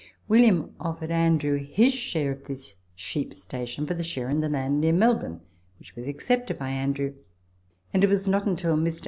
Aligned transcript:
William 0.27 0.73
offered 0.79 1.11
Andrew 1.11 1.57
his 1.59 1.93
share 1.93 2.31
of 2.31 2.45
this 2.45 2.77
sheep 2.95 3.35
station 3.35 3.85
for 3.85 3.93
the 3.93 4.01
share 4.01 4.29
in 4.31 4.39
the 4.39 4.49
land 4.49 4.81
near 4.81 4.93
Melbourne, 4.93 5.41
which 5.77 5.95
was 5.95 6.07
accepted 6.07 6.57
by 6.57 6.71
Andrew, 6.71 7.13
and 7.93 8.03
it 8.03 8.09
was 8.09 8.27
not 8.27 8.47
until 8.47 8.75
Mr. 8.75 8.97
A. 8.97 8.99